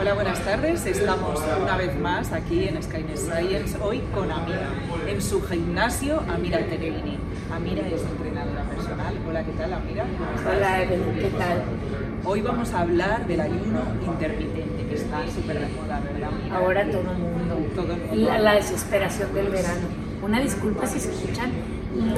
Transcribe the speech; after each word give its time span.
Hola, 0.00 0.14
buenas 0.14 0.42
tardes. 0.42 0.86
Estamos 0.86 1.38
una 1.60 1.76
vez 1.76 1.94
más 2.00 2.32
aquí 2.32 2.66
en 2.66 2.82
Skynet 2.82 3.18
Science, 3.18 3.76
hoy 3.82 4.00
con 4.14 4.32
Amira, 4.32 4.70
en 5.06 5.20
su 5.20 5.42
gimnasio 5.42 6.22
Amira 6.26 6.58
Tereini. 6.64 7.18
Amira 7.52 7.86
es 7.86 8.00
entrenadora 8.00 8.62
personal. 8.62 9.14
Hola, 9.28 9.44
¿qué 9.44 9.52
tal, 9.52 9.74
Amira? 9.74 10.06
Hola, 10.48 10.82
Evelyn, 10.84 11.14
¿qué 11.18 11.30
tal? 11.36 11.62
Hoy 12.24 12.40
vamos 12.40 12.72
a 12.72 12.80
hablar 12.80 13.26
del 13.26 13.40
ayuno 13.40 13.82
intermitente, 14.06 14.86
que 14.88 14.94
está 14.94 15.18
súper 15.26 15.60
de 15.60 15.68
moda, 15.68 16.00
¿verdad? 16.00 16.30
Ahora 16.50 16.90
todo 16.90 17.00
el 17.02 17.18
mundo. 17.18 17.56
Todo 17.76 17.92
el 17.92 18.00
mundo. 18.00 18.30
La, 18.30 18.38
la 18.38 18.54
desesperación 18.54 19.34
del 19.34 19.50
verano. 19.50 19.86
Una 20.30 20.38
disculpa 20.38 20.86
si 20.86 21.00
se 21.00 21.10
escuchan 21.10 21.50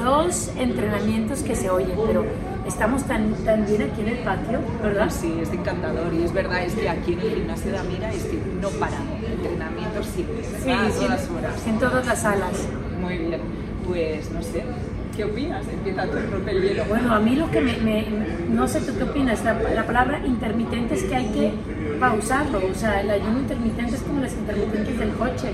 los 0.03 0.51
entrenamientos 0.55 1.41
que 1.41 1.55
se 1.55 1.71
oyen, 1.71 1.97
pero 2.05 2.23
estamos 2.67 3.01
tan, 3.05 3.33
tan 3.43 3.65
bien 3.65 3.81
aquí 3.81 4.01
en 4.01 4.09
el 4.09 4.17
patio, 4.19 4.59
¿verdad? 4.83 5.09
Sí, 5.09 5.33
es 5.41 5.51
encantador 5.51 6.13
y 6.13 6.21
es 6.21 6.31
verdad, 6.31 6.61
es 6.63 6.75
que 6.75 6.87
aquí 6.89 7.13
en 7.13 7.21
el 7.21 7.29
gimnasio 7.37 7.71
de 7.71 7.77
Amira 7.79 8.13
es 8.13 8.25
que 8.25 8.37
no 8.61 8.69
paramos, 8.69 9.17
entrenamientos 9.25 10.05
siempre, 10.05 10.43
Sí, 10.63 10.69
a 10.69 10.91
sí, 10.91 11.05
todas 11.05 11.29
horas. 11.31 11.67
en 11.67 11.79
todas 11.79 12.05
las 12.05 12.21
salas. 12.21 12.67
Muy 13.01 13.17
bien, 13.17 13.41
pues 13.87 14.29
no 14.29 14.43
sé, 14.43 14.63
¿qué 15.17 15.23
opinas? 15.23 15.67
Empieza 15.67 16.05
tu 16.05 16.17
el 16.47 16.61
hielo. 16.61 16.83
Bueno, 16.87 17.15
a 17.15 17.19
mí 17.19 17.35
lo 17.35 17.49
que 17.49 17.61
me, 17.61 17.77
me- 17.77 18.05
no 18.47 18.67
sé 18.67 18.79
tú 18.81 18.95
qué 18.95 19.05
opinas, 19.05 19.43
la, 19.43 19.53
la 19.59 19.87
palabra 19.87 20.21
intermitente 20.23 20.93
es 20.93 21.03
que 21.05 21.15
hay 21.15 21.25
que 21.31 21.51
pausarlo, 22.03 22.59
o 22.69 22.75
sea, 22.75 22.99
el 22.99 23.09
ayuno 23.09 23.39
intermitente 23.39 23.95
es 23.95 24.01
como 24.01 24.19
las 24.19 24.33
intermitentes 24.33 24.99
del 24.99 25.11
coche. 25.11 25.53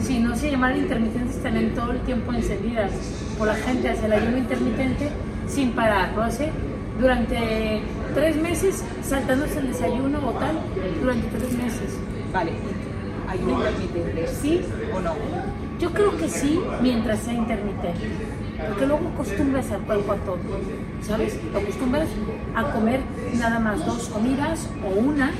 Si 0.00 0.20
no 0.20 0.34
se 0.34 0.50
llamaran 0.50 0.78
intermitentes, 0.78 1.36
estarían 1.36 1.74
todo 1.74 1.92
el 1.92 2.00
tiempo 2.00 2.32
encendidas. 2.32 2.90
Por 3.36 3.48
la 3.48 3.54
gente 3.56 3.90
hace 3.90 4.06
el 4.06 4.12
ayuno 4.14 4.38
intermitente 4.38 5.10
sin 5.46 5.72
parar, 5.72 6.14
lo 6.16 6.22
hace 6.22 6.50
durante 6.98 7.82
tres 8.14 8.36
meses, 8.36 8.82
saltándose 9.02 9.58
el 9.58 9.66
desayuno 9.68 10.18
o 10.26 10.32
tal, 10.32 10.60
durante 10.98 11.26
tres 11.26 11.52
meses. 11.58 11.98
Vale, 12.32 12.52
¿ayuno 13.28 13.58
intermitente 13.68 14.28
sí 14.28 14.62
o 14.94 14.98
no? 14.98 15.14
Yo 15.78 15.92
creo 15.92 16.16
que 16.16 16.26
sí, 16.26 16.58
mientras 16.80 17.18
sea 17.18 17.34
intermitente. 17.34 18.08
Porque 18.66 18.86
luego 18.86 19.08
acostumbras 19.12 19.70
al 19.72 19.80
cuerpo 19.82 20.12
a 20.12 20.16
todo, 20.16 20.38
¿sabes? 21.02 21.38
Acostumbras 21.54 22.08
a 22.54 22.62
comer 22.72 23.00
nada 23.34 23.58
más 23.58 23.84
dos 23.84 24.08
comidas 24.08 24.70
o 24.86 25.00
una 25.00 25.32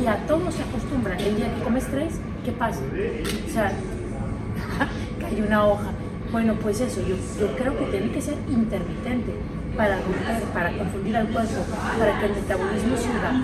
y 0.00 0.06
a 0.06 0.16
todo 0.26 0.50
se 0.50 0.62
acostumbra. 0.62 1.16
El 1.16 1.36
día 1.36 1.54
que 1.54 1.62
comes 1.62 1.86
tres, 1.86 2.14
¿qué 2.44 2.52
pasa? 2.52 2.80
O 2.80 3.52
sea, 3.52 3.72
cae 5.20 5.42
una 5.42 5.66
hoja. 5.66 5.90
Bueno, 6.30 6.54
pues 6.54 6.80
eso, 6.80 7.00
yo, 7.06 7.16
creo 7.56 7.76
que 7.78 7.84
tiene 7.86 8.10
que 8.10 8.20
ser 8.22 8.34
intermitente 8.48 9.32
para 9.76 9.96
romper, 9.96 10.42
para 10.54 10.72
confundir 10.78 11.16
al 11.16 11.28
cuerpo, 11.28 11.60
para 11.98 12.18
que 12.20 12.26
el 12.26 12.32
metabolismo 12.32 12.96
siga 12.96 13.42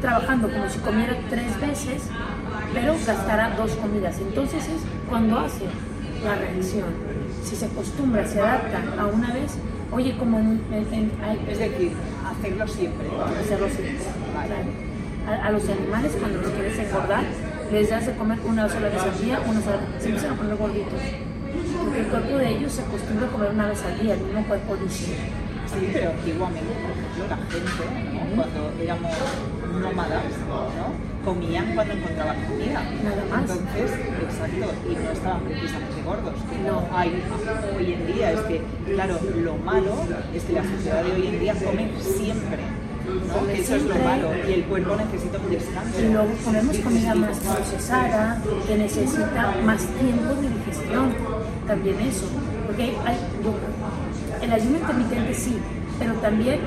trabajando 0.00 0.48
como 0.50 0.68
si 0.68 0.78
comiera 0.80 1.14
tres 1.30 1.60
veces, 1.60 2.02
pero 2.74 2.94
gastara 3.06 3.54
dos 3.56 3.72
comidas. 3.72 4.18
Entonces 4.20 4.64
es 4.64 4.80
cuando 5.08 5.38
hace 5.38 5.64
la 6.24 6.34
reacción. 6.34 6.86
Si 7.44 7.54
se 7.56 7.66
acostumbra, 7.66 8.26
se 8.26 8.40
adapta 8.40 8.82
a 9.00 9.06
una 9.06 9.32
vez, 9.32 9.54
oye, 9.92 10.16
como 10.18 10.38
en, 10.38 10.60
en- 10.72 10.92
en- 10.94 11.12
hay- 11.22 11.40
Es 11.48 11.58
decir, 11.58 11.92
hacerlo 12.28 12.66
siempre. 12.68 13.06
hacerlo 13.40 13.68
siempre. 13.68 13.96
Claro. 14.32 14.87
A, 15.28 15.46
a 15.46 15.50
los 15.50 15.68
animales 15.68 16.16
cuando 16.18 16.40
los 16.40 16.50
quieres 16.52 16.78
engordar, 16.78 17.24
les 17.70 17.90
das 17.90 18.06
de 18.06 18.12
comer 18.14 18.38
una 18.46 18.68
sola 18.68 18.88
vez 18.88 19.02
al 19.02 19.20
día, 19.20 19.40
una 19.46 19.60
sola 19.60 19.78
se 19.98 20.06
empiezan 20.06 20.32
a 20.32 20.36
poner 20.36 20.56
gorditos. 20.56 21.00
Porque 21.84 22.00
el 22.00 22.06
cuerpo 22.06 22.36
de 22.38 22.48
ellos 22.48 22.72
se 22.72 22.82
acostumbra 22.82 23.26
a 23.26 23.30
comer 23.30 23.50
una 23.50 23.66
vez 23.66 23.82
al 23.84 24.00
día, 24.00 24.14
el 24.14 24.20
mismo 24.20 24.44
cuerpo 24.44 24.76
dice. 24.76 25.16
Sí, 25.66 25.90
pero 25.92 26.10
antiguamente, 26.10 26.72
por 26.80 26.90
ejemplo, 26.90 27.24
la 27.28 27.36
gente, 27.36 27.84
¿no? 28.14 28.36
cuando 28.36 28.82
éramos 28.82 29.12
nómadas, 29.82 30.24
¿no? 30.48 31.08
comían 31.24 31.74
cuando 31.74 31.94
encontraban 31.94 32.36
comida. 32.46 32.82
Nada 33.04 33.24
más. 33.30 33.50
Entonces, 33.50 33.90
exacto, 34.22 34.66
y 34.88 34.94
no 34.94 35.10
estaban 35.10 35.42
precisamente 35.42 36.02
gordos. 36.04 36.34
No. 36.64 36.96
hay 36.96 37.22
hoy 37.76 37.92
en 37.92 38.06
día 38.06 38.32
es 38.32 38.40
que, 38.40 38.62
claro, 38.94 39.18
lo 39.36 39.56
malo 39.56 39.94
es 40.34 40.42
que 40.44 40.52
la 40.54 40.64
sociedad 40.64 41.04
de 41.04 41.12
hoy 41.12 41.26
en 41.26 41.40
día 41.40 41.54
come 41.54 41.90
siempre. 42.00 42.62
¿No? 43.28 43.46
Que 43.46 43.60
Eso 43.60 43.74
es 43.76 43.82
lo 43.84 43.94
malo 43.96 44.28
y 44.48 44.52
el 44.52 44.64
cuerpo 44.64 44.96
necesita 44.96 45.38
un 45.38 45.50
descanso. 45.50 46.00
Y 46.00 46.08
luego 46.12 46.28
ponemos 46.44 46.76
comida 46.78 47.14
más 47.14 47.38
procesada, 47.38 48.42
que 48.66 48.76
necesita 48.76 49.54
más 49.64 49.82
tiempo 49.86 50.34
de 50.34 50.48
digestión. 50.58 51.12
También 51.66 52.00
eso. 52.00 52.26
Porque 52.66 52.84
hay- 53.06 53.18
el 54.42 54.52
ayuno 54.52 54.78
intermitente 54.78 55.34
sí, 55.34 55.56
pero 55.98 56.12
también, 56.14 56.60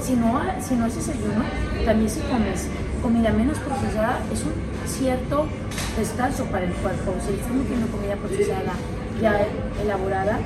si 0.00 0.14
no, 0.14 0.40
si 0.66 0.74
no 0.74 0.84
haces 0.86 1.08
ayuno, 1.08 1.44
también 1.84 2.08
si 2.10 2.20
comes 2.20 2.66
comida 3.02 3.30
menos 3.32 3.58
procesada, 3.58 4.20
es 4.32 4.42
un 4.42 4.52
cierto 4.86 5.46
descanso 5.98 6.44
para 6.46 6.64
el 6.64 6.72
cuerpo. 6.74 7.14
Si 7.26 7.34
estás 7.34 7.50
metiendo 7.52 7.86
comida 7.88 8.14
procesada 8.16 8.72
ya 9.20 9.40
elaborada, 9.82 10.38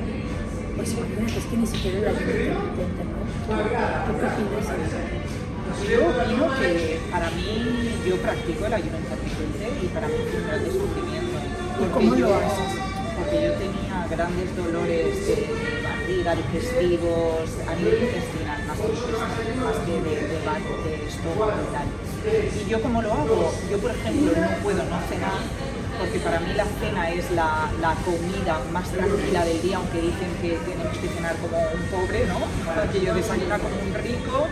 pues 0.77 0.93
imagínate, 0.95 1.39
es 1.39 1.45
que 1.47 1.57
ni 1.57 1.67
siquiera 1.67 1.99
el 1.99 2.09
ayuno 2.09 2.31
intermitente, 2.33 3.03
¿no? 3.05 3.25
¿Tú 3.55 4.13
qué 4.19 4.27
opinas? 4.27 4.67
Yo 5.83 6.09
opino 6.09 6.49
que 6.59 7.01
para 7.11 7.31
mí, 7.31 7.91
yo 8.07 8.17
practico 8.17 8.67
el 8.67 8.75
ayuno 8.75 8.99
intermitente 8.99 9.85
y 9.85 9.89
para 9.89 10.07
mí 10.09 10.15
es 10.15 10.35
un 10.35 10.47
gran 10.47 10.65
descubrimiento. 10.65 11.37
¿Y 11.39 11.79
Porque 11.79 11.93
cómo 11.93 12.15
lo 12.15 12.35
haces? 12.37 12.71
Porque 13.19 13.37
yo 13.45 13.53
tenía 13.55 14.07
grandes 14.11 14.57
dolores 14.57 15.27
de 15.27 15.37
barriga, 15.85 16.35
digestivos, 16.35 17.47
a 17.69 17.75
nivel 17.77 18.03
intestinal, 18.03 18.61
más 18.67 18.79
que, 18.79 18.89
más 19.61 19.77
que 19.87 19.95
de, 20.03 20.15
de, 20.29 20.39
bar- 20.47 20.63
de 20.85 20.93
estómago 21.07 21.53
y 21.63 21.73
tal. 21.75 21.87
Y 22.67 22.71
yo 22.71 22.81
como 22.83 23.03
lo 23.03 23.13
hago, 23.13 23.53
yo 23.71 23.79
por 23.79 23.91
ejemplo 23.91 24.33
no 24.35 24.49
puedo 24.63 24.83
no 24.85 24.99
cenar, 25.09 25.41
porque 25.99 26.19
para 26.21 26.41
mí 26.41 26.55
la 26.57 26.65
cena 26.81 27.11
es 27.11 27.31
la, 27.33 27.71
la 27.81 27.95
comida 28.03 28.59
más 28.73 28.89
tranquila 28.91 29.45
del 29.45 29.63
día, 29.63 29.77
aunque 29.77 30.01
dicen 30.01 30.31
que 30.41 30.57
tenemos 30.65 30.97
que 30.99 31.09
cenar 31.09 31.37
como 31.37 31.59
un 31.59 31.83
pobre, 31.93 32.27
¿no? 32.27 32.41
Que 32.91 33.01
yo 33.05 33.15
desayuna 33.15 33.59
como 33.59 33.77
un 33.77 33.95
rico, 34.03 34.49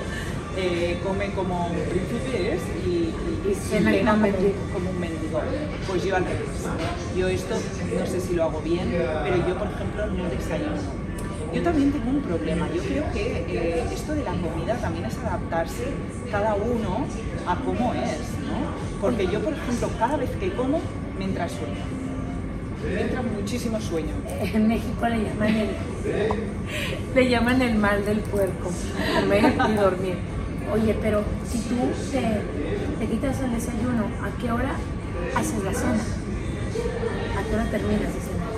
eh, 0.57 0.99
come 1.03 1.31
como 1.33 1.67
un 1.67 1.79
príncipe 1.89 2.55
es, 2.55 2.63
y, 2.87 3.15
y, 3.49 3.55
cena 3.55 4.15
mendigo. 4.15 4.53
como 4.73 4.91
un 4.91 5.01
mendigo. 5.01 5.41
Pues 5.89 6.05
yo 6.05 6.17
al 6.17 6.25
revés. 6.25 6.49
Yo 7.17 7.29
esto 7.29 7.55
no 7.99 8.07
sé 8.07 8.21
si 8.21 8.35
lo 8.35 8.45
hago 8.45 8.61
bien, 8.61 8.89
pero 9.25 9.37
yo 9.49 9.59
por 9.59 9.69
ejemplo 9.69 10.07
no 10.07 10.29
desayuno. 10.29 11.03
Yo 11.53 11.63
también 11.63 11.93
tengo 11.93 12.11
un 12.11 12.23
problema. 12.23 12.67
Yo 12.75 12.83
creo 12.83 13.13
que 13.13 13.45
eh, 13.49 13.85
esto 13.93 14.15
de 14.15 14.25
la 14.25 14.33
comida 14.33 14.75
también 14.81 15.05
es 15.05 15.19
adaptarse 15.19 15.85
cada 16.31 16.55
uno 16.55 17.07
a 17.47 17.57
cómo 17.57 17.93
es, 17.93 18.21
¿no? 18.47 19.01
Porque 19.01 19.27
yo, 19.27 19.41
por 19.41 19.53
ejemplo, 19.53 19.91
cada 19.99 20.17
vez 20.17 20.31
que 20.31 20.51
como, 20.53 20.81
me 21.19 21.25
entra 21.27 21.49
sueño. 21.49 21.85
Me 22.83 23.03
entra 23.03 23.23
muchísimo 23.23 23.81
sueño. 23.81 24.15
En 24.41 24.67
México 24.67 25.07
le 25.07 25.25
llaman 25.25 25.49
el, 25.49 25.69
le 27.15 27.29
llaman 27.29 27.63
el 27.63 27.75
mal 27.77 28.05
del 28.05 28.21
puerco, 28.21 28.71
comer 29.21 29.53
y 29.69 29.75
dormir. 29.75 30.17
Oye, 30.71 30.97
pero 31.03 31.23
si 31.51 31.59
tú 31.61 31.77
te, 32.11 32.43
te 32.99 33.11
quitas 33.11 33.41
el 33.41 33.53
desayuno, 33.53 34.05
¿a 34.23 34.31
qué 34.41 34.51
hora 34.53 34.73
haces 35.37 35.63
la 35.65 35.73
cena? 35.75 36.03
¿A 37.39 37.43
qué 37.43 37.55
hora 37.55 37.65
terminas 37.71 38.13
de 38.15 38.21
cenar? 38.21 38.53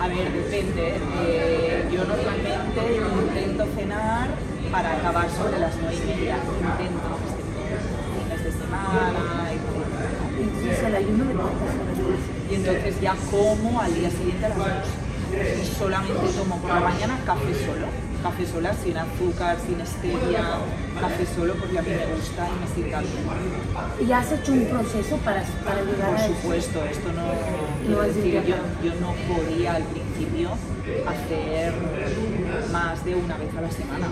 A 0.00 0.08
ver, 0.08 0.32
depende. 0.32 0.94
eh, 1.26 1.88
yo 1.92 2.04
normalmente 2.04 3.02
intento 3.26 3.66
cenar 3.76 4.28
para 4.70 4.92
acabar 4.96 5.28
sobre 5.30 5.58
las 5.58 5.72
nueve 5.80 5.96
y 5.96 6.06
media. 6.06 6.36
Intento, 6.36 7.10
fines 8.14 8.44
de 8.44 8.52
semana, 8.52 9.50
etc. 9.52 10.40
Entonces 10.40 10.82
el 10.84 10.94
ayuno 10.94 11.24
de 11.24 11.34
cuántas 11.34 11.74
horas? 11.74 12.20
Y 12.50 12.54
entonces 12.54 13.00
ya 13.00 13.14
como 13.30 13.80
al 13.80 13.94
día 13.94 14.10
siguiente 14.10 14.46
a 14.46 14.48
las 14.50 14.58
dos. 14.58 14.68
Y 15.30 15.66
solamente 15.78 16.26
tomo 16.36 16.56
por 16.58 16.70
la 16.70 16.80
mañana 16.80 17.18
café 17.26 17.52
solo. 17.54 17.86
Café 18.22 18.46
sola, 18.46 18.74
sin 18.74 18.96
azúcar, 18.96 19.56
sin 19.66 19.84
stevia. 19.86 20.44
Café 21.00 21.26
solo 21.34 21.54
porque 21.54 21.78
a 21.78 21.82
mí 21.82 21.88
me 21.88 22.14
gusta 22.14 22.48
y 22.48 22.60
me 22.60 22.74
sienta 22.74 23.00
bien. 23.00 24.08
¿Y 24.08 24.12
has 24.12 24.32
hecho 24.32 24.52
un 24.52 24.66
proceso 24.66 25.16
para, 25.18 25.42
para 25.64 25.82
llegar 25.82 26.10
Por 26.10 26.16
a 26.16 26.26
supuesto, 26.26 26.84
esto 26.84 27.12
no, 27.12 27.32
quiero 27.80 27.96
No 27.96 28.02
es 28.02 28.14
decir, 28.14 28.34
yo, 28.46 28.56
yo 28.84 29.00
no 29.00 29.14
podía 29.32 29.76
al 29.76 29.84
principio 29.84 30.50
hacer 31.06 31.72
más 32.72 33.04
de 33.04 33.14
una 33.14 33.36
vez 33.36 33.54
a 33.56 33.60
la 33.60 33.70
semana. 33.70 34.08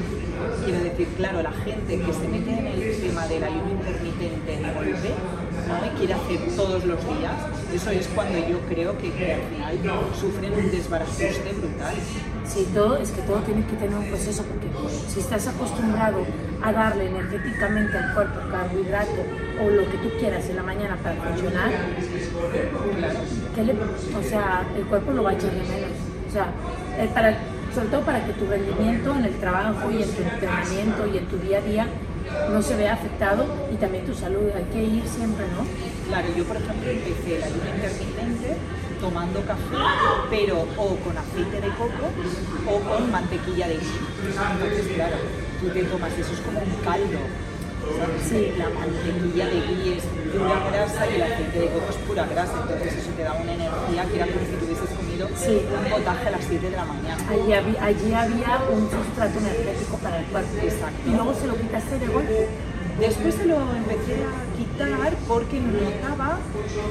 Quiero 0.65 0.81
decir, 0.81 1.09
claro, 1.17 1.43
la 1.43 1.53
gente 1.53 2.01
que 2.01 2.13
se 2.13 2.29
mete 2.29 2.51
en 2.51 2.67
el 2.67 3.01
tema 3.01 3.27
del 3.27 3.45
ayuno 3.45 3.71
intermitente 3.71 4.57
de 4.57 4.73
golpe, 4.73 5.11
¿no? 5.69 5.87
y 5.87 5.99
quiere 5.99 6.15
hacer 6.15 6.39
todos 6.57 6.85
los 6.85 6.99
días, 7.05 7.35
eso 7.75 7.91
es 7.91 8.07
cuando 8.15 8.39
yo 8.39 8.59
creo 8.69 8.97
que, 8.99 9.13
que 9.13 9.35
al 9.35 9.41
final 9.79 9.99
sufren 10.19 10.53
un 10.55 10.71
desbarajuste 10.71 11.53
brutal. 11.61 11.95
Sí, 12.47 12.67
todo, 12.73 12.97
es 12.97 13.11
que 13.11 13.21
todo 13.23 13.39
tiene 13.41 13.65
que 13.67 13.77
tener 13.77 13.95
un 13.95 14.07
proceso 14.09 14.43
porque 14.45 14.67
si 15.13 15.21
estás 15.21 15.47
acostumbrado 15.49 16.25
a 16.63 16.73
darle 16.73 17.09
energéticamente 17.09 17.97
al 17.99 18.15
cuerpo 18.15 18.41
carbohidrato 18.51 19.21
o 19.63 19.69
lo 19.71 19.83
que 19.91 19.99
tú 19.99 20.09
quieras 20.19 20.49
en 20.49 20.57
la 20.57 20.63
mañana 20.63 20.97
para 21.03 21.15
funcionar, 21.17 21.71
¿qué 23.55 23.65
le- 23.65 23.73
o 23.75 24.23
sea, 24.29 24.67
el 24.77 24.85
cuerpo 24.85 25.13
lo 25.13 25.23
va 25.25 25.31
a 25.31 25.35
echar 25.35 25.51
de 25.51 25.59
menos. 25.63 25.91
O 26.29 26.33
sea, 26.33 26.47
eh, 26.99 27.11
para, 27.13 27.37
sobre 27.75 27.89
todo 27.89 28.01
para 28.03 28.25
que 28.25 28.33
tu 28.33 28.47
rendimiento 28.47 29.15
en 29.15 29.25
el 29.27 29.35
trabajo 29.35 29.91
y 29.91 30.03
en 30.03 30.11
tu 30.11 30.23
entrenamiento 30.23 31.07
y 31.13 31.19
en 31.19 31.27
tu 31.27 31.37
día 31.39 31.59
a 31.59 31.63
día 31.63 31.87
no 32.51 32.63
se 32.63 32.77
vea 32.77 32.95
afectado 32.95 33.47
y 33.73 33.77
también 33.77 34.05
tu 34.05 34.15
salud. 34.15 34.51
Hay 34.55 34.65
que 34.65 34.83
ir 34.83 35.07
siempre, 35.07 35.47
¿no? 35.49 35.65
Claro, 36.09 36.29
yo 36.37 36.45
por 36.45 36.57
ejemplo 36.57 36.91
empecé 36.91 37.37
el 37.37 37.43
ayuno 37.43 37.65
intermitente 37.75 38.57
tomando 39.01 39.41
café, 39.43 39.77
pero 40.31 40.67
o 40.77 40.97
con 40.97 41.17
aceite 41.17 41.61
de 41.61 41.69
coco 41.77 42.11
o 42.67 42.81
con 42.81 43.11
mantequilla 43.11 43.69
de 43.69 43.75
ghee. 43.75 44.01
Entonces, 44.27 44.93
claro, 44.95 45.17
tú 45.61 45.69
te 45.69 45.85
tomas 45.85 46.13
eso, 46.19 46.33
es 46.33 46.41
como 46.41 46.59
un 46.61 46.75
caldo. 46.85 47.19
Sí. 48.29 48.53
La 48.59 48.69
mantequilla 48.69 49.47
de 49.47 49.61
ghee 49.61 49.99
es 49.99 50.05
pura 50.05 50.71
grasa 50.71 51.07
y 51.11 51.15
el 51.17 51.23
aceite 51.23 51.59
de 51.61 51.67
coco 51.69 51.91
es 51.91 51.97
pura 52.07 52.27
grasa, 52.27 52.53
entonces 52.63 52.93
eso 52.99 53.11
te 53.17 53.23
da 53.23 53.33
una 53.33 53.53
energía 53.55 54.05
que 54.11 54.17
era 54.17 54.27
como 54.27 54.45
si 54.45 54.57
tuvieses 54.61 54.91
comido 54.91 55.29
Sí. 55.37 55.63
un 55.67 55.91
potaje 55.91 56.29
a 56.29 56.31
las 56.31 56.45
7 56.45 56.71
de 56.71 56.77
la 56.77 56.85
mañana. 56.85 57.25
Allí 57.31 57.53
había, 57.53 57.85
allí 57.85 58.13
había 58.13 58.53
un 58.71 58.91
sustrato 58.91 59.39
energético 59.39 59.97
para 59.99 60.19
el 60.21 60.27
cuerpo. 60.27 60.51
Exacto. 60.63 61.01
Y 61.07 61.11
luego 61.11 61.35
se 61.35 61.47
lo 61.47 61.57
quitaste 61.57 61.99
de 61.99 62.07
golpe. 62.07 62.49
Después 62.99 63.35
se 63.37 63.47
lo 63.47 63.55
empecé 63.77 64.15
a 64.27 64.35
quitar 64.59 65.15
porque 65.29 65.61
notaba 65.61 66.39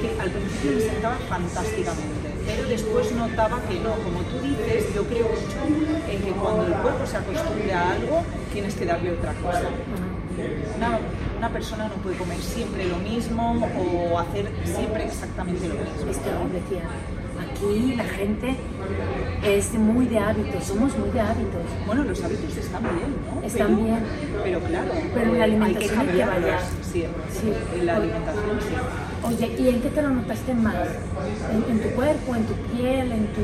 que 0.00 0.18
al 0.18 0.30
principio 0.30 0.72
me 0.72 0.80
sentaba 0.80 1.16
fantásticamente, 1.28 2.32
pero 2.46 2.66
después 2.66 3.12
notaba 3.12 3.60
que 3.68 3.74
no. 3.80 3.92
Como 4.00 4.20
tú 4.22 4.40
dices, 4.40 4.86
yo 4.94 5.04
creo 5.04 5.28
mucho 5.28 6.08
en 6.10 6.22
que 6.22 6.30
cuando 6.32 6.66
el 6.66 6.72
cuerpo 6.80 7.04
se 7.06 7.16
acostumbre 7.18 7.72
a 7.74 7.90
algo, 7.92 8.22
tienes 8.52 8.74
que 8.74 8.86
darle 8.86 9.12
otra 9.12 9.34
cosa. 9.34 9.68
Una, 10.76 10.98
una 11.38 11.48
persona 11.50 11.88
no 11.88 11.94
puede 12.02 12.16
comer 12.16 12.38
siempre 12.38 12.86
lo 12.88 12.96
mismo 12.98 13.52
o 13.78 14.18
hacer 14.18 14.48
siempre 14.64 15.04
exactamente 15.04 15.68
lo 15.68 15.74
mismo. 15.74 16.10
Es 16.10 16.18
terrible, 16.18 16.60
tía. 16.68 16.82
Aquí 17.38 17.94
la 17.94 18.04
gente 18.04 18.56
es 19.44 19.74
muy 19.74 20.06
de 20.06 20.18
hábitos, 20.18 20.64
somos 20.64 20.96
muy 20.98 21.10
de 21.10 21.20
hábitos. 21.20 21.62
Bueno, 21.86 22.04
los 22.04 22.22
hábitos 22.24 22.56
están 22.56 22.82
bien, 22.82 23.14
¿no? 23.34 23.42
Están 23.46 23.66
Pero- 23.68 23.84
bien. 23.84 23.98
Pero 24.44 24.60
claro, 24.60 24.90
Pero 25.14 25.32
en 25.32 25.38
la 25.38 25.44
alimentación 25.44 25.98
hay 26.00 26.06
que 26.06 26.18
cambiarlos. 26.18 26.62
Sí. 26.92 27.04
En 27.78 27.86
la 27.86 27.96
alimentación 27.96 28.58
sí. 28.60 28.74
Oye, 29.26 29.56
¿y 29.58 29.68
en 29.68 29.80
qué 29.82 29.88
te 29.90 30.02
lo 30.02 30.10
notaste 30.10 30.54
más? 30.54 30.74
¿En, 31.52 31.72
en 31.76 31.80
tu 31.82 31.88
cuerpo, 31.90 32.34
en 32.36 32.44
tu 32.44 32.54
piel, 32.54 33.12
en 33.12 33.26
tu...? 33.28 33.42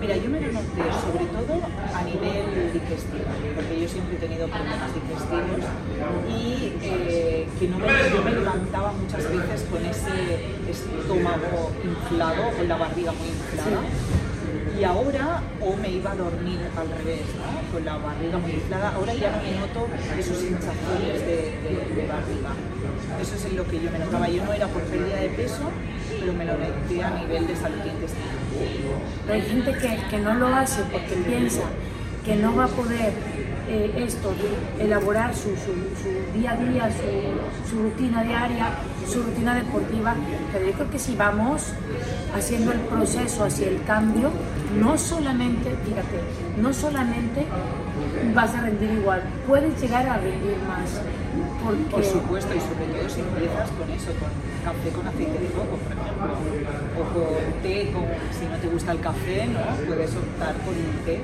Mira, 0.00 0.16
yo 0.16 0.30
me 0.30 0.40
lo 0.40 0.52
noté 0.52 0.82
sobre 1.04 1.26
todo 1.26 1.60
a 1.94 2.02
nivel 2.04 2.72
digestivo, 2.72 3.28
porque 3.54 3.80
yo 3.82 3.86
siempre 3.86 4.16
he 4.16 4.18
tenido 4.18 4.48
problemas 4.48 4.94
digestivos 4.94 5.60
y 6.26 6.72
eh, 6.82 7.46
que 7.58 7.68
no 7.68 7.78
me, 7.78 7.86
yo 7.86 8.22
me 8.24 8.30
levantaba 8.30 8.92
muchas 8.92 9.24
veces 9.30 9.66
con 9.70 9.84
ese 9.84 10.40
estómago 10.70 11.70
inflado, 11.84 12.56
con 12.56 12.66
la 12.66 12.76
barriga 12.78 13.12
muy 13.12 13.28
inflada. 13.28 13.82
Y 14.80 14.84
ahora, 14.84 15.42
o 15.60 15.76
me 15.76 15.90
iba 15.90 16.12
a 16.12 16.16
dormir 16.16 16.58
al 16.74 16.88
revés, 16.98 17.20
con 17.70 17.84
la 17.84 17.98
barriga 17.98 18.38
muy 18.38 18.52
inflada, 18.52 18.92
ahora 18.94 19.12
ya 19.12 19.30
no 19.30 19.42
me 19.42 19.50
noto 19.60 19.86
esos 20.18 20.42
hinchazones 20.42 21.20
de, 21.26 21.36
de- 21.36 21.94
de 22.00 22.06
barriga. 22.08 22.52
Eso 23.20 23.34
es 23.34 23.44
en 23.44 23.56
lo 23.58 23.64
que 23.66 23.78
yo 23.82 23.90
me 23.90 23.98
notaba. 23.98 24.26
Yo 24.30 24.42
no 24.42 24.52
era 24.54 24.66
por 24.68 24.80
pérdida 24.84 25.16
de 25.16 25.28
peso, 25.30 25.64
pero 26.18 26.32
me 26.32 26.44
lo 26.46 26.52
noté 26.56 27.02
a 27.02 27.10
nivel 27.10 27.46
de 27.46 27.56
salud 27.56 27.76
intestinal. 27.84 28.38
Pero 29.26 29.34
hay 29.34 29.42
gente 29.42 29.72
que, 29.72 29.98
que 30.08 30.18
no 30.18 30.34
lo 30.34 30.46
hace 30.48 30.82
porque 30.84 31.14
piensa 31.28 31.62
que 32.24 32.36
no 32.36 32.56
va 32.56 32.64
a 32.64 32.68
poder 32.68 33.12
eh, 33.72 34.04
esto, 34.06 34.32
elaborar 34.78 35.34
su, 35.34 35.50
su- 35.50 36.38
día 36.38 36.52
a 36.52 36.56
día, 36.56 36.90
su 37.68 37.82
rutina 37.82 38.22
diaria, 38.24 38.66
su 39.08 39.22
rutina 39.22 39.54
deportiva. 39.54 40.14
Pero 40.52 40.66
yo 40.66 40.72
creo 40.72 40.90
que 40.90 40.98
si 40.98 41.14
vamos 41.14 41.62
haciendo 42.36 42.72
el 42.72 42.80
proceso 42.80 43.44
hacia 43.44 43.68
el 43.68 43.82
cambio, 43.84 44.30
no 44.80 44.98
solamente, 44.98 45.70
fíjate, 45.84 46.20
no 46.60 46.72
solamente 46.72 47.46
vas 48.34 48.54
a 48.54 48.62
rendir 48.62 48.90
igual, 48.92 49.22
puedes 49.46 49.80
llegar 49.80 50.06
a 50.08 50.16
rendir 50.16 50.56
más. 50.68 51.00
Porque, 51.62 51.84
Por 51.90 52.04
supuesto, 52.04 52.54
y 52.54 52.60
sobre 52.60 52.86
todo 52.86 53.08
si 53.08 53.20
empiezas 53.20 53.70
con 53.72 53.90
eso, 53.90 54.10
con 54.18 54.30
café 54.64 54.88
con 54.90 55.06
aceite 55.06 55.38
de 55.38 55.48
coco, 55.48 55.76
por 55.76 55.92
ejemplo, 55.92 56.32
o 56.98 57.02
con 57.14 57.62
té, 57.62 57.92
con, 57.92 58.04
si 58.32 58.46
no 58.46 58.56
te 58.56 58.68
gusta 58.68 58.92
el 58.92 59.00
café, 59.00 59.46
¿no? 59.46 59.60
Puedes 59.86 60.10
optar 60.16 60.54
por 60.64 60.74
un 60.74 61.04
té. 61.04 61.20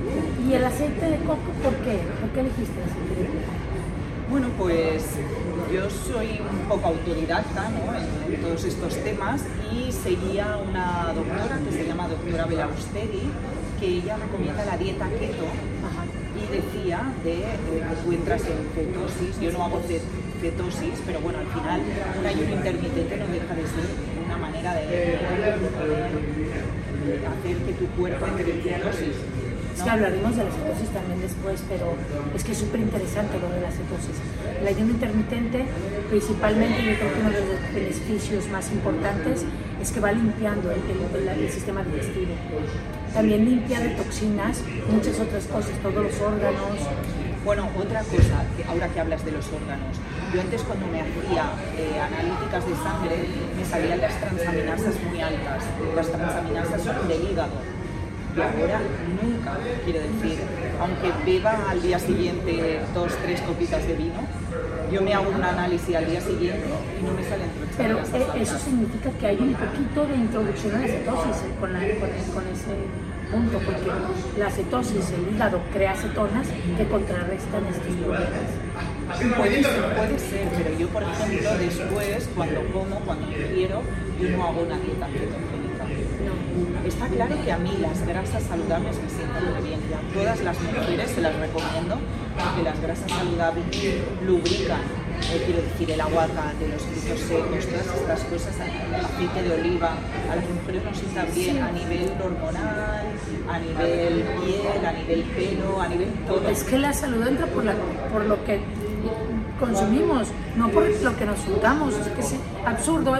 ¿Y 0.46 0.52
el 0.52 0.64
aceite 0.64 1.10
de 1.10 1.18
coco 1.18 1.50
por 1.62 1.74
qué? 1.84 1.98
¿Por 2.20 2.30
qué 2.30 2.40
elegiste 2.40 2.76
el 2.76 2.88
aceite 2.88 3.14
de 3.22 3.26
coco? 3.26 3.66
Bueno, 4.30 4.48
pues 4.58 5.02
yo 5.72 5.88
soy 5.90 6.40
un 6.40 6.68
poco 6.68 6.86
autodidacta 6.88 7.68
¿no? 7.70 7.94
en, 8.32 8.40
todos 8.40 8.64
estos 8.64 8.94
temas 9.02 9.42
y 9.72 9.90
seguía 9.92 10.58
una 10.68 11.12
doctora 11.14 11.58
que 11.64 11.70
se 11.76 11.86
llama 11.86 12.08
doctora 12.08 12.44
Belausteri, 12.46 13.22
que 13.80 13.86
ella 13.86 14.16
recomienda 14.16 14.64
la 14.64 14.76
dieta 14.76 15.08
keto 15.18 15.44
Ajá. 15.84 16.04
y 16.36 16.40
decía 16.54 17.12
de 17.24 17.34
eh, 17.40 17.58
que 17.88 17.96
tú 18.04 18.12
entras 18.12 18.42
en 18.42 18.68
cetosis, 18.74 19.40
yo 19.40 19.50
no 19.52 19.64
hago 19.64 19.82
ce- 19.88 20.00
cetosis, 20.40 21.00
pero 21.04 21.18
bueno, 21.20 21.38
al 21.40 21.46
final 21.48 21.80
un 22.20 22.26
ayuno 22.26 22.52
intermitente 22.56 23.16
no 23.16 23.26
deja 23.26 23.54
de 23.54 23.62
ser 23.62 23.86
una 24.24 24.36
manera 24.38 24.74
de, 24.74 24.86
de 24.86 25.16
hacer 27.26 27.56
que 27.66 27.72
tu 27.72 27.86
cuerpo 27.98 28.26
entre 28.26 28.50
en 28.52 28.62
cetosis. 28.62 29.16
Es 29.76 29.82
que 29.82 29.90
hablaremos 29.90 30.34
de 30.34 30.44
la 30.44 30.50
cetosis 30.50 30.88
también 30.88 31.20
después, 31.20 31.62
pero 31.68 31.92
es 32.34 32.42
que 32.42 32.52
es 32.52 32.58
súper 32.58 32.80
interesante 32.80 33.38
lo 33.38 33.48
de 33.50 33.60
la 33.60 33.70
cetosis. 33.70 34.16
El 34.58 34.66
ayuno 34.66 34.92
intermitente, 34.92 35.66
principalmente, 36.08 36.82
yo 36.82 36.96
creo 36.96 37.12
que 37.12 37.20
uno 37.20 37.30
de 37.30 37.40
los 37.40 37.74
beneficios 37.74 38.48
más 38.48 38.72
importantes 38.72 39.44
es 39.82 39.92
que 39.92 40.00
va 40.00 40.12
limpiando 40.12 40.72
el, 40.72 41.50
sistema 41.50 41.84
digestivo. 41.84 42.32
También 43.12 43.44
limpia 43.44 43.80
de 43.80 43.90
toxinas, 43.90 44.62
muchas 44.90 45.20
otras 45.20 45.44
cosas, 45.44 45.72
todos 45.82 46.04
los 46.04 46.20
órganos. 46.22 46.80
Bueno, 47.44 47.68
otra 47.78 48.00
cosa, 48.00 48.44
ahora 48.68 48.88
que 48.88 48.98
hablas 48.98 49.24
de 49.26 49.32
los 49.32 49.46
órganos, 49.52 49.94
yo 50.32 50.40
antes 50.40 50.62
cuando 50.62 50.86
me 50.86 51.02
hacía 51.02 51.52
eh, 51.76 52.00
analíticas 52.00 52.66
de 52.66 52.74
sangre 52.74 53.28
me 53.56 53.64
salían 53.64 54.00
las 54.00 54.18
transaminasas 54.20 54.94
muy 55.08 55.20
altas. 55.20 55.64
Las 55.94 56.08
transaminasas 56.08 56.82
son 56.82 57.08
del 57.08 57.30
hígado. 57.30 57.75
Ahora 58.36 58.80
nunca, 59.22 59.56
quiero 59.84 60.00
decir, 60.00 60.38
aunque 60.80 61.12
beba 61.24 61.70
al 61.70 61.80
día 61.80 61.98
siguiente 61.98 62.80
dos, 62.94 63.12
tres 63.22 63.40
copitas 63.42 63.86
de 63.86 63.94
vino, 63.94 64.20
yo 64.92 65.00
me 65.02 65.14
hago 65.14 65.30
un 65.30 65.42
análisis 65.42 65.94
al 65.96 66.06
día 66.06 66.20
siguiente 66.20 66.64
y 67.00 67.02
no 67.04 67.12
me 67.12 67.24
salen 67.24 67.48
Pero 67.76 67.98
eh, 67.98 68.42
eso 68.42 68.58
significa 68.58 69.10
que 69.18 69.26
hay 69.26 69.38
un 69.40 69.54
poquito 69.54 70.06
de 70.06 70.14
introducción 70.16 70.74
a 70.76 70.78
la 70.78 70.86
cetosis 70.86 71.36
eh, 71.42 71.54
con, 71.60 71.72
la- 71.72 71.80
con, 71.80 72.10
con 72.34 72.44
ese 72.52 72.72
punto, 73.30 73.58
porque 73.58 73.90
la 74.38 74.50
cetosis, 74.50 75.10
el 75.10 75.34
hígado 75.34 75.60
crea 75.72 75.94
cetonas 75.96 76.46
que 76.76 76.84
contrarrestan 76.86 77.66
estos 77.66 77.94
problemas. 77.96 78.50
Puede 79.36 79.62
ser, 79.62 79.94
puede 79.96 80.18
ser, 80.18 80.48
pero 80.56 80.78
yo, 80.78 80.88
por 80.88 81.02
ejemplo, 81.02 81.50
después, 81.58 82.28
cuando 82.34 82.60
como, 82.72 82.96
cuando 83.00 83.26
quiero, 83.54 83.82
yo 84.20 84.28
no 84.36 84.44
hago 84.44 84.60
una 84.62 84.78
dieta 84.78 85.06
ketogénica. 85.06 85.55
Está 86.96 87.08
claro 87.08 87.36
que 87.44 87.52
a 87.52 87.58
mí 87.58 87.76
las 87.78 88.06
grasas 88.06 88.42
saludables 88.44 88.96
me 88.96 89.10
sientan 89.10 89.44
muy 89.52 89.68
bien. 89.68 89.80
A 89.92 90.14
todas 90.14 90.40
las 90.40 90.56
mujeres 90.58 91.10
se 91.10 91.20
las 91.20 91.36
recomiendo 91.36 91.98
porque 92.38 92.62
las 92.62 92.80
grasas 92.80 93.10
saludables 93.10 93.66
lubrican. 94.24 94.80
eh, 94.80 95.42
quiero 95.44 95.60
decir, 95.60 95.90
el 95.90 96.00
aguacate, 96.00 96.68
los 96.68 96.80
frutos 96.80 97.20
secos, 97.20 97.66
todas 97.66 97.86
estas 98.00 98.20
cosas, 98.24 98.54
aceite 98.56 99.42
de 99.42 99.54
oliva, 99.60 99.90
a 100.30 100.36
las 100.36 100.44
mujeres 100.48 100.84
nos 100.84 100.96
sienta 100.96 101.24
bien 101.34 101.62
a 101.62 101.72
nivel 101.72 102.12
hormonal, 102.18 103.06
a 103.50 103.58
nivel 103.58 104.24
piel, 104.40 104.86
a 104.86 104.92
nivel 104.92 105.22
pelo, 105.36 105.80
a 105.82 105.88
nivel 105.88 106.08
todo. 106.26 106.48
Es 106.48 106.64
que 106.64 106.78
la 106.78 106.94
salud 106.94 107.26
entra 107.26 107.46
por, 107.46 107.62
la, 107.62 107.74
por 108.10 108.24
lo 108.24 108.42
que 108.44 108.58
consumimos, 109.58 110.28
no 110.56 110.68
por 110.68 110.88
lo 110.88 111.16
que 111.16 111.26
nos 111.26 111.38
juntamos. 111.40 111.94
Es 111.94 112.08
que 112.08 112.20
es 112.20 112.34
absurdo 112.64 113.14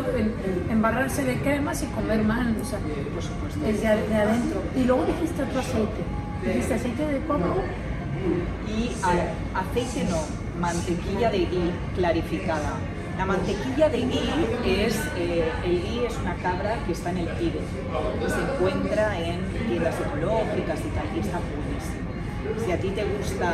embarrarse 0.71 1.25
de 1.25 1.37
cremas 1.41 1.83
y 1.83 1.87
comer 1.87 2.23
mal, 2.23 2.57
o 2.61 2.65
sea, 2.65 2.79
Por 2.79 3.23
supuesto. 3.23 3.65
es 3.67 3.81
de, 3.81 4.09
de 4.09 4.15
adentro. 4.17 4.63
Y 4.77 4.85
luego 4.85 5.05
dijiste 5.05 5.43
otro 5.43 5.61
aceite, 5.61 6.03
dijiste 6.45 6.75
aceite 6.75 7.07
de 7.07 7.21
coco, 7.27 7.63
y 8.69 8.91
aceite 9.55 10.05
no, 10.11 10.19
mantequilla 10.61 11.31
de 11.31 11.39
ghee 11.39 11.73
clarificada. 11.97 12.73
La 13.19 13.25
mantequilla 13.25 13.89
de 13.89 13.99
ghee 14.03 14.85
es, 14.85 15.01
eh, 15.17 15.51
el 15.65 15.83
ghee 15.83 16.05
es 16.07 16.17
una 16.19 16.35
cabra 16.35 16.77
que 16.85 16.93
está 16.93 17.11
en 17.11 17.19
el 17.19 17.29
Tíbet, 17.39 17.63
que 18.21 18.29
se 18.29 18.41
encuentra 18.41 19.19
en 19.19 19.41
tiendas 19.69 19.95
ecológicas 20.01 20.81
y 20.81 20.89
tal, 20.89 21.07
y 21.17 21.21
está 21.21 21.39
buenísimo. 21.39 22.07
Si 22.65 22.73
a 22.73 22.79
ti 22.79 22.91
te 22.91 23.05
gusta, 23.05 23.53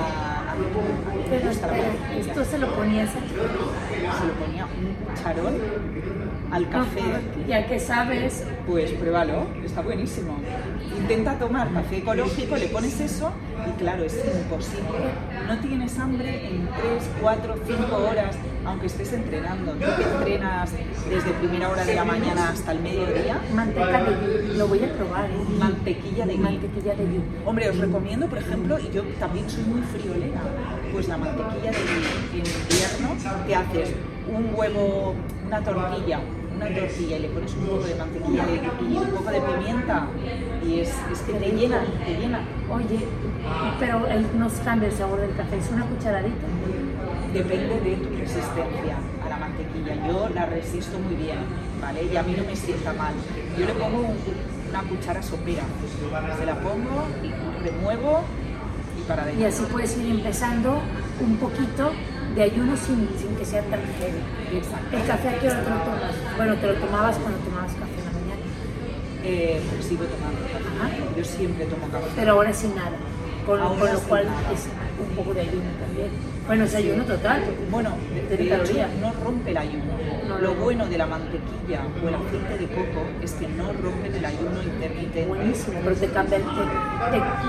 pero 1.31 1.51
espera, 1.51 1.77
esto 2.17 2.45
se 2.45 2.59
lo 2.59 2.75
ponías 2.75 3.11
aquí. 3.11 3.35
se 3.35 4.27
lo 4.27 4.33
ponía 4.35 4.67
un 4.67 4.95
cucharón 5.05 5.55
al 6.51 6.69
café. 6.69 7.03
Ya 7.49 7.67
que 7.67 7.81
sabes, 7.81 8.45
Pues 8.67 8.93
pruébalo, 8.93 9.47
está 9.65 9.81
buenísimo. 9.81 10.37
Intenta 10.97 11.39
tomar 11.39 11.73
café 11.73 11.99
ecológico, 11.99 12.57
le 12.57 12.69
pones 12.69 13.01
eso 13.01 13.33
y 13.69 13.79
claro, 13.79 14.05
es 14.05 14.15
imposible. 14.15 15.11
No 15.49 15.59
tienes 15.61 15.99
hambre 15.99 16.47
en 16.47 16.69
3, 16.69 17.11
4, 17.21 17.55
5 17.67 17.97
horas, 17.97 18.37
aunque 18.65 18.87
estés 18.87 19.13
entrenando. 19.13 19.73
Tú 19.73 19.79
que 19.97 20.03
entrenas 20.03 20.71
desde 21.09 21.31
primera 21.33 21.69
hora 21.71 21.85
de 21.85 21.95
la 21.95 22.05
mañana 22.05 22.51
hasta 22.51 22.73
el 22.73 22.81
mediodía, 22.81 23.41
manteca 23.55 24.05
de 24.05 24.17
ghee, 24.17 24.57
lo 24.57 24.69
voy 24.69 24.85
a 24.85 24.93
probar. 24.93 25.31
¿eh? 25.31 25.35
mantequilla 25.59 26.27
de 26.27 26.35
ghee. 26.35 26.43
Mantequilla 26.43 26.95
de 26.95 27.05
ghee. 27.05 27.23
Hombre, 27.45 27.71
os 27.71 27.79
recomiendo, 27.79 28.27
por 28.29 28.39
ejemplo, 28.39 28.79
y 28.79 28.91
yo 28.91 29.03
también 29.19 29.49
soy 29.49 29.65
muy 29.65 29.83
friolera, 29.83 30.41
pues 30.93 31.09
la 31.09 31.17
mantequilla 31.17 31.71
de 31.71 31.79
ghee 31.79 32.41
en 32.41 32.47
invierno 32.47 33.03
¿qué 33.47 33.55
haces? 33.55 33.95
Un 34.29 34.55
huevo, 34.55 35.15
una 35.47 35.61
tortilla, 35.63 36.21
una 36.57 36.67
tortilla 36.67 37.17
y 37.17 37.21
le 37.21 37.29
pones 37.29 37.55
un 37.55 37.67
poco 37.67 37.85
de 37.85 37.95
mantequilla 37.95 38.45
y 38.81 38.97
un 38.97 39.11
poco 39.11 39.31
de 39.31 39.41
pimienta 39.41 40.07
y 40.65 40.81
es, 40.81 40.91
es 41.11 41.21
que 41.23 41.33
te 41.33 41.51
llena, 41.51 41.85
te 42.05 42.15
llena. 42.15 42.41
Oye, 42.71 43.07
pero 43.81 44.07
él 44.07 44.27
nos 44.39 44.53
cambia 44.65 44.89
el 44.89 44.95
sabor 44.95 45.21
del 45.21 45.35
café, 45.35 45.59
¿es 45.59 45.71
una 45.71 45.85
cucharadita? 45.85 46.47
Depende 47.33 47.81
de 47.81 47.97
tu 47.97 48.09
resistencia 48.17 48.97
a 49.25 49.29
la 49.29 49.37
mantequilla. 49.37 49.95
Yo 50.07 50.29
la 50.35 50.47
resisto 50.47 50.99
muy 50.99 51.15
bien, 51.17 51.39
¿vale? 51.81 52.05
Y 52.13 52.17
a 52.17 52.23
mí 52.23 52.35
no 52.37 52.45
me 52.45 52.55
sienta 52.57 52.93
mal. 52.93 53.15
Yo 53.59 53.67
le 53.67 53.73
pongo 53.75 53.99
un- 54.01 54.17
una 54.71 54.83
cuchara 54.83 55.23
sopera. 55.23 55.63
Se 56.39 56.47
la 56.47 56.55
pongo, 56.61 57.05
remuevo 57.63 58.21
y 58.99 59.03
para 59.09 59.23
Y 59.23 59.25
adentro. 59.27 59.49
así 59.49 59.63
puedes 59.73 59.97
ir 59.99 60.11
empezando 60.11 60.81
un 61.21 61.37
poquito 61.37 61.93
de 62.35 62.43
ayuno 62.43 62.77
sin, 62.77 63.09
sin 63.19 63.37
que 63.37 63.45
sea 63.45 63.63
tan 63.63 63.81
heavy. 63.99 64.57
Exacto. 64.59 64.97
¿El 64.97 65.07
café 65.07 65.29
a 65.29 65.39
qué 65.39 65.47
hora 65.49 65.61
te 65.63 65.71
lo 65.71 65.77
tomas? 65.77 66.15
Bueno, 66.37 66.55
te 66.57 66.67
lo 66.67 66.75
tomabas 66.75 67.17
cuando 67.17 67.39
tomabas 67.41 67.73
café 67.73 67.93
en 67.99 68.05
la 68.05 68.13
mañana, 68.13 68.43
Eh, 69.25 69.63
pues 69.71 69.85
sigo 69.87 70.05
tomando 70.05 70.41
café. 70.53 70.65
Ajá. 70.81 71.17
Yo 71.17 71.25
siempre 71.25 71.65
tomo 71.67 71.87
café. 71.89 72.07
pero 72.17 72.33
ahora 72.33 72.53
sin 72.53 72.75
nada. 72.75 72.97
Con, 73.47 73.59
con 73.61 73.79
lo 73.81 73.87
sin 73.99 74.09
cual 74.09 74.27
es 74.55 74.69
un 75.13 75.17
poco 75.17 75.35
de 75.35 75.43
ayuno 75.43 75.71
también. 75.79 76.09
Bueno, 76.47 76.65
es 76.65 76.75
ayuno 76.75 77.05
total. 77.05 77.43
Bueno, 77.71 77.91
de, 78.29 78.37
de 78.37 78.45
hecho, 78.55 78.75
no 79.01 79.13
rompe 79.25 79.51
el 79.51 79.57
ayuno. 79.57 79.93
No 80.27 80.39
Lo 80.39 80.47
rompe. 80.49 80.63
bueno 80.65 80.87
de 80.87 80.99
la 80.99 81.07
mantequilla 81.07 81.81
o 82.03 82.09
el 82.09 82.15
aceite 82.15 82.59
de 82.59 82.67
coco 82.67 83.01
es 83.23 83.33
que 83.33 83.47
no 83.49 83.73
rompen 83.73 84.15
el 84.15 84.25
ayuno 84.25 84.63
intermitente. 84.63 85.27
Buenísimo, 85.27 85.81
pero 85.85 85.97
te 85.97 86.09
cambia 86.09 86.37
el 86.39 86.43
te, 86.45 86.51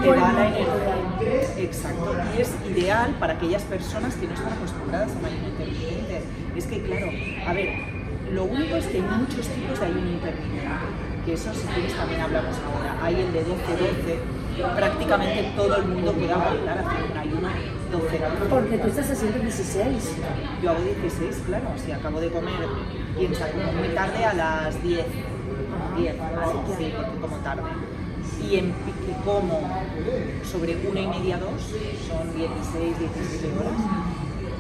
te, 0.04 0.16
da 0.20 0.34
la 0.34 0.48
energía. 0.48 1.64
Exacto. 1.64 2.16
Y 2.38 2.42
es 2.42 2.52
ideal 2.70 3.16
para 3.20 3.34
aquellas 3.34 3.64
personas 3.64 4.14
que 4.16 4.28
no 4.28 4.34
están 4.34 4.54
acostumbradas 4.54 5.10
a 5.16 5.20
un 5.20 5.26
ayuno 5.26 5.48
intermitente. 5.48 6.22
Es 6.56 6.66
que, 6.68 6.82
claro, 6.84 7.08
a 7.48 7.54
ver, 7.54 7.70
lo 8.32 8.44
único 8.44 8.76
es 8.76 8.86
que 8.88 8.98
hay 8.98 9.04
muchos 9.04 9.48
tipos 9.48 9.80
de 9.80 9.86
ayuno 9.86 10.10
intermitente. 10.12 10.68
Que 11.26 11.34
eso, 11.34 11.54
si 11.54 11.66
quieres, 11.68 11.96
también 11.96 12.20
hablamos 12.20 12.56
ahora. 12.68 12.98
Hay 13.02 13.16
el 13.16 13.32
de 13.32 13.42
12-12. 13.42 14.43
Prácticamente 14.76 15.52
todo 15.56 15.76
el 15.78 15.86
mundo 15.86 16.12
puede 16.14 16.32
aguantar 16.32 16.78
hacer 16.80 17.12
un 17.12 17.18
ayuno 17.18 17.48
12-12. 17.92 18.50
Porque 18.50 18.78
tú 18.78 18.88
estás 18.88 19.10
haciendo 19.12 19.40
16. 19.40 20.12
Yo 20.62 20.70
hago 20.72 20.82
16, 20.82 21.44
claro, 21.46 21.66
si 21.84 21.92
acabo 21.92 22.20
de 22.20 22.30
comer, 22.30 22.54
piensa, 23.18 23.48
como 23.50 23.72
muy 23.74 23.90
tarde 23.90 24.26
a 24.26 24.34
las 24.34 24.84
10. 24.84 25.06
10, 25.98 26.16
Así 26.20 26.58
que- 26.68 26.78
sí, 26.86 26.94
porque 26.96 27.20
como 27.22 27.36
tarde. 27.38 27.64
Y, 28.50 28.56
en, 28.58 28.66
y 28.70 29.26
como 29.26 29.62
sobre 30.44 30.76
una 30.90 31.00
y 31.00 31.08
media, 31.08 31.38
dos, 31.38 31.62
son 32.08 32.36
16, 32.36 33.00
17 33.00 33.48
horas 33.58 33.74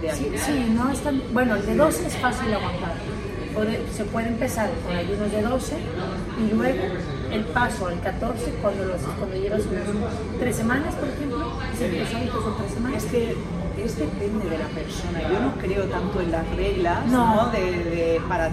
de 0.02 0.12
Sí, 0.14 0.32
sí, 0.38 0.74
no 0.76 0.90
es 0.90 1.00
tan... 1.00 1.22
Bueno, 1.34 1.56
el 1.56 1.66
de 1.66 1.76
12 1.76 2.08
es 2.08 2.18
fácil 2.18 2.48
de 2.48 2.56
aguantar. 2.56 2.94
Se 3.96 4.04
puede 4.06 4.28
empezar 4.30 4.70
con 4.86 4.96
ayunos 4.96 5.32
de 5.32 5.42
12 5.42 5.76
y 6.46 6.54
luego 6.54 6.82
el 7.34 7.44
paso 7.46 7.88
al 7.88 8.00
14 8.00 8.52
cuando, 8.62 8.86
los, 8.86 9.02
cuando 9.02 9.36
llevas 9.36 9.62
unas 9.66 10.14
tres 10.40 10.56
semanas, 10.56 10.94
por 10.96 11.08
ejemplo. 11.10 11.52
Hábitos 12.16 12.44
son 12.44 12.58
tres 12.58 12.72
semanas. 12.74 13.04
Es 13.04 13.12
que 13.12 13.36
es 13.84 13.98
depende 13.98 14.50
de 14.50 14.58
la 14.58 14.68
persona. 14.68 15.22
Yo 15.32 15.40
no 15.40 15.52
creo 15.56 15.84
tanto 15.86 16.22
en 16.22 16.32
las 16.32 16.48
reglas, 16.56 17.06
No. 17.08 17.36
¿no? 17.46 17.50
De, 17.52 17.60
de- 17.62 18.22
para, 18.30 18.50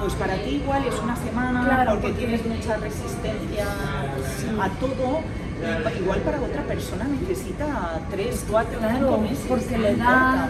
pues 0.00 0.14
para 0.14 0.34
ti 0.36 0.56
igual 0.62 0.84
es 0.86 0.94
una 0.98 1.14
semana 1.16 1.64
Claro, 1.64 1.90
porque 1.92 2.08
porque- 2.08 2.26
tienes 2.26 2.46
mucha 2.46 2.76
resistencia 2.78 3.66
a 4.60 4.68
todo. 4.80 5.20
y 5.62 6.02
igual 6.02 6.20
para 6.22 6.40
otra 6.40 6.62
persona 6.62 7.04
necesita 7.20 8.00
tres, 8.10 8.44
cuatro, 8.50 8.80
cinco 8.80 8.98
Claro, 8.98 9.18
meses. 9.18 9.44
porque 9.48 9.74
edad, 9.76 9.86
importa. 9.90 10.48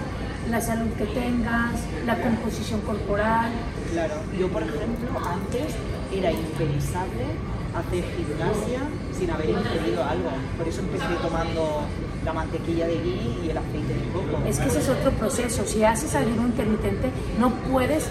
la 0.51 0.61
salud 0.61 0.89
que 0.97 1.05
tengas, 1.07 1.73
la 2.07 2.17
composición 2.23 2.81
corporal. 2.81 3.51
Claro, 3.93 4.15
yo 4.39 4.49
por 4.49 4.63
ejemplo 4.63 5.11
antes 5.29 5.75
era 6.15 6.31
impensable 6.33 7.27
hacer 7.75 8.05
gimnasia 8.17 8.81
sin 9.17 9.31
haber 9.31 9.51
ingerido 9.51 10.05
algo. 10.05 10.31
Por 10.57 10.69
eso 10.69 10.81
empecé 10.81 11.15
tomando 11.21 11.83
la 12.25 12.33
mantequilla 12.33 12.87
de 12.87 12.95
ghee 12.95 13.41
y 13.45 13.51
el 13.51 13.59
aceite 13.59 13.95
de 13.95 14.09
coco. 14.13 14.43
Es 14.47 14.59
que 14.59 14.69
ese 14.69 14.79
es 14.81 14.89
otro 14.89 15.11
proceso. 15.13 15.65
Si 15.67 15.85
haces 15.85 16.15
ayuno 16.15 16.47
intermitente, 16.47 17.11
no 17.39 17.51
puedes, 17.51 18.09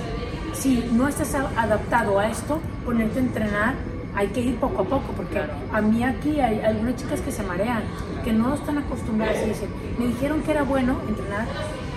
si 0.54 0.90
no 0.92 1.08
estás 1.08 1.34
adaptado 1.36 2.20
a 2.20 2.30
esto, 2.30 2.60
ponerte 2.86 3.20
a 3.20 3.22
entrenar. 3.22 3.76
Hay 4.14 4.28
que 4.28 4.42
ir 4.42 4.58
poco 4.58 4.82
a 4.82 4.86
poco, 4.86 5.14
porque 5.16 5.40
a 5.40 5.82
mí 5.82 6.04
aquí 6.04 6.42
hay 6.42 6.60
algunas 6.60 6.98
chicas 6.98 7.22
que 7.22 7.32
se 7.32 7.44
marean, 7.44 7.84
que 8.26 8.34
no 8.34 8.56
están 8.56 8.78
acostumbradas 8.78 9.38
y 9.46 9.50
dicen, 9.50 9.70
me 9.98 10.08
dijeron 10.08 10.42
que 10.42 10.52
era 10.52 10.64
bueno 10.64 10.98
entrenar 11.08 11.48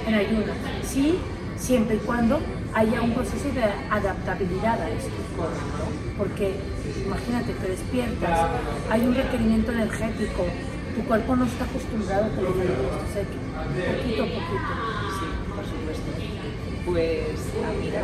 en 0.07 0.15
ayuno. 0.15 0.53
Sí, 0.85 1.19
siempre 1.57 1.97
y 1.97 1.99
cuando 1.99 2.39
haya 2.73 3.03
un 3.03 3.13
proceso 3.15 3.49
de 3.53 3.65
adaptabilidad 3.91 4.81
a 4.81 4.91
esto. 4.91 5.11
Correcto. 5.37 5.85
Porque 6.17 6.55
imagínate, 7.05 7.53
te 7.53 7.69
despiertas, 7.69 8.49
hay 8.91 9.01
un 9.03 9.15
requerimiento 9.15 9.73
energético, 9.73 10.45
tu 10.95 11.05
cuerpo 11.05 11.37
no 11.37 11.45
está 11.45 11.65
acostumbrado 11.65 12.27
a 12.27 12.29
que 12.31 12.43
los 12.43 12.53
alimentos 12.53 13.03
se 13.13 13.25
poquito 13.25 14.23
a 14.23 14.27
poquito. 14.27 14.73
Sí, 15.19 15.27
por 15.55 15.65
supuesto. 15.65 16.11
Pues, 16.87 17.41
Amira, 17.67 18.03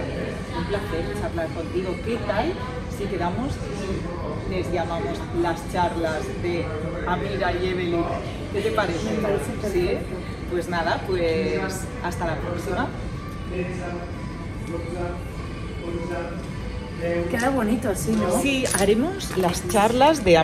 un 0.58 0.64
placer 0.64 1.20
charlar 1.20 1.48
contigo. 1.48 1.94
¿Qué 2.04 2.16
tal 2.26 2.52
si 2.96 3.04
quedamos 3.04 3.52
les 4.48 4.72
llamamos 4.72 5.18
las 5.42 5.72
charlas 5.72 6.22
de 6.42 6.64
Amira 7.06 7.52
y 7.52 7.66
Evelyn? 7.68 8.04
¿Qué 8.52 8.60
te 8.62 8.70
parece? 8.72 9.18
¿Sí? 9.72 9.98
Pues 10.50 10.68
nada, 10.68 11.00
pues 11.06 11.86
hasta 12.02 12.26
la 12.26 12.36
próxima. 12.36 12.88
Queda 17.30 17.50
bonito 17.50 17.88
así, 17.88 18.12
¿no? 18.12 18.40
Sí, 18.42 18.64
haremos 18.78 19.36
las 19.36 19.66
charlas 19.68 20.24
de 20.24 20.36